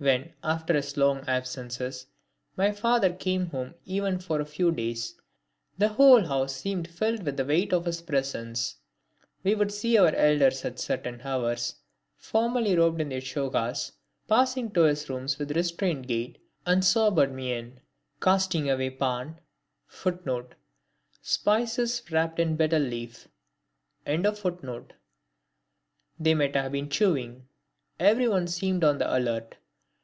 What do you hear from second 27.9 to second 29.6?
Everyone seemed on the alert.